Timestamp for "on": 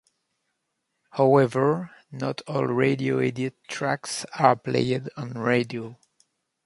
5.15-5.33